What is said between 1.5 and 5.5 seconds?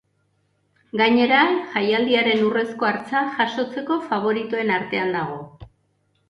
jaialdiaren urrezko hartza jasotzeko faboritoen artean dago.